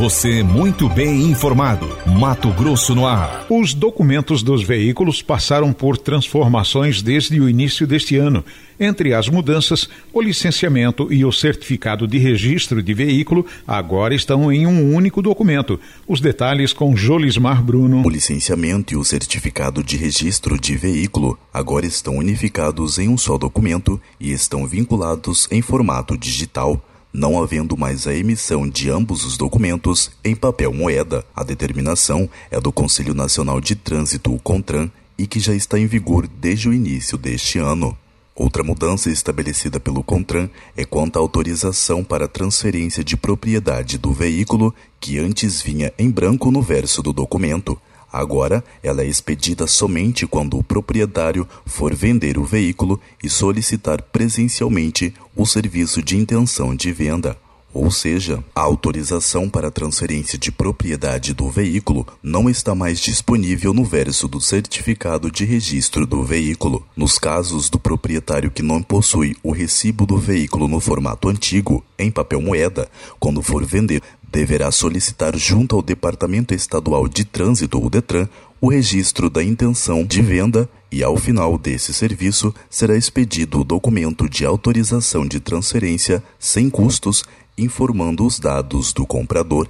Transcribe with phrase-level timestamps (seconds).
[0.00, 1.86] Você muito bem informado.
[2.06, 3.44] Mato Grosso no ar.
[3.50, 8.42] Os documentos dos veículos passaram por transformações desde o início deste ano.
[8.80, 14.66] Entre as mudanças, o licenciamento e o certificado de registro de veículo agora estão em
[14.66, 15.78] um único documento.
[16.08, 18.02] Os detalhes com Jolismar Bruno.
[18.02, 23.36] O licenciamento e o certificado de registro de veículo agora estão unificados em um só
[23.36, 26.82] documento e estão vinculados em formato digital
[27.12, 31.24] não havendo mais a emissão de ambos os documentos em papel moeda.
[31.34, 35.86] A determinação é do Conselho Nacional de Trânsito, o CONTRAN, e que já está em
[35.86, 37.96] vigor desde o início deste ano.
[38.34, 44.74] Outra mudança estabelecida pelo CONTRAN é quanto à autorização para transferência de propriedade do veículo,
[44.98, 47.78] que antes vinha em branco no verso do documento.
[48.12, 55.14] Agora, ela é expedida somente quando o proprietário for vender o veículo e solicitar presencialmente
[55.36, 57.36] o serviço de intenção de venda.
[57.72, 63.84] Ou seja, a autorização para transferência de propriedade do veículo não está mais disponível no
[63.84, 66.84] verso do certificado de registro do veículo.
[66.96, 72.10] Nos casos do proprietário que não possui o recibo do veículo no formato antigo, em
[72.10, 78.28] papel moeda, quando for vender, deverá solicitar junto ao Departamento Estadual de Trânsito, o DETRAN,
[78.60, 84.28] o registro da intenção de venda e, ao final desse serviço, será expedido o documento
[84.28, 87.24] de autorização de transferência sem custos,
[87.56, 89.68] informando os dados do comprador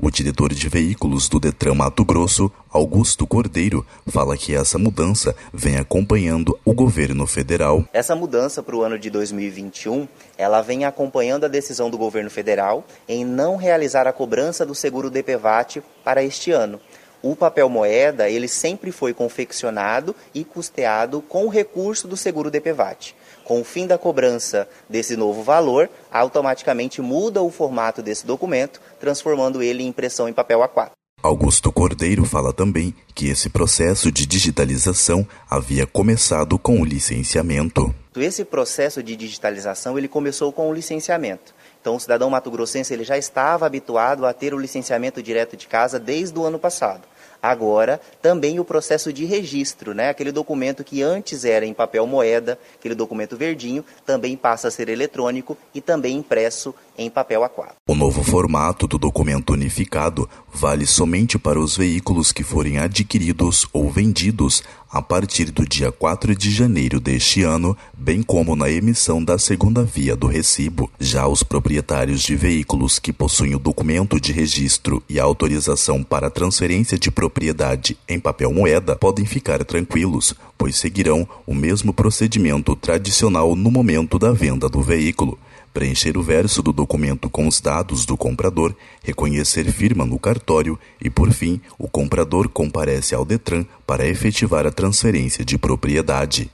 [0.00, 5.76] o diretor de veículos do Detran Mato Grosso, Augusto Cordeiro, fala que essa mudança vem
[5.76, 7.84] acompanhando o governo federal.
[7.92, 12.84] Essa mudança para o ano de 2021, ela vem acompanhando a decisão do governo federal
[13.06, 16.80] em não realizar a cobrança do seguro DPVAT para este ano.
[17.22, 23.14] O papel moeda, ele sempre foi confeccionado e custeado com o recurso do seguro DPVAT.
[23.44, 29.62] Com o fim da cobrança desse novo valor, automaticamente muda o formato desse documento, transformando
[29.62, 30.92] ele em impressão em papel A4.
[31.22, 37.94] Augusto Cordeiro fala também que esse processo de digitalização havia começado com o licenciamento.
[38.16, 41.54] Esse processo de digitalização ele começou com o licenciamento.
[41.80, 45.98] Então, o cidadão mato-grossense ele já estava habituado a ter o licenciamento direto de casa
[45.98, 47.02] desde o ano passado.
[47.42, 50.10] Agora, também o processo de registro, né?
[50.10, 54.90] aquele documento que antes era em papel moeda, aquele documento verdinho, também passa a ser
[54.90, 57.70] eletrônico e também impresso em papel A4.
[57.88, 63.90] O novo formato do documento unificado vale somente para os veículos que forem adquiridos ou
[63.90, 64.62] vendidos
[64.92, 69.82] a partir do dia 4 de janeiro deste ano, bem como na emissão da segunda
[69.82, 70.90] via do recibo.
[70.98, 76.28] Já os proprietários de veículos que possuem o documento de registro e a autorização para
[76.28, 83.56] transferência de propriedade em papel moeda podem ficar tranquilos, pois seguirão o mesmo procedimento tradicional
[83.56, 85.38] no momento da venda do veículo
[85.72, 91.08] preencher o verso do documento com os dados do comprador, reconhecer firma no cartório e,
[91.08, 96.50] por fim, o comprador comparece ao Detran para efetivar a transferência de propriedade.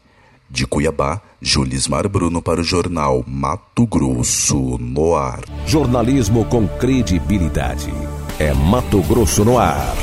[0.49, 5.41] De Cuiabá, Julismar Bruno para o jornal Mato Grosso no ar.
[5.67, 7.93] Jornalismo com credibilidade.
[8.39, 9.97] É Mato Grosso no ar.